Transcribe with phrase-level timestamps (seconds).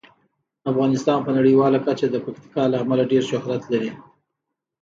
[0.71, 3.91] افغانستان په نړیواله کچه د پکتیکا له امله ډیر شهرت لري.